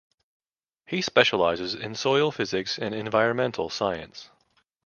[0.87, 4.31] He specialises in soil physics and environmental science.